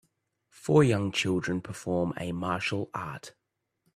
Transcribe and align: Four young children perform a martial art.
Four 0.49 0.83
young 0.83 1.11
children 1.11 1.61
perform 1.61 2.15
a 2.17 2.31
martial 2.31 2.89
art. 2.91 3.35